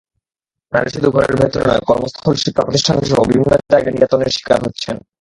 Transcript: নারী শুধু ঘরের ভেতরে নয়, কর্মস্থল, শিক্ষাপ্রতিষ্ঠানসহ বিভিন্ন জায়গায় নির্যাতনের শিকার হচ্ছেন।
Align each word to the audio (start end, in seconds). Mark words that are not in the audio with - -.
নারী 0.73 0.89
শুধু 0.89 1.07
ঘরের 1.11 1.35
ভেতরে 1.35 1.63
নয়, 1.67 1.83
কর্মস্থল, 1.87 2.33
শিক্ষাপ্রতিষ্ঠানসহ 2.35 3.19
বিভিন্ন 3.27 3.53
জায়গায় 3.71 3.93
নির্যাতনের 3.93 4.35
শিকার 4.37 4.59
হচ্ছেন। 4.63 4.95